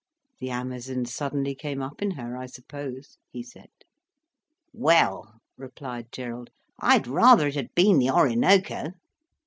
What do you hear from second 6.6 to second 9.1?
"I'd rather it had been the Orinoco."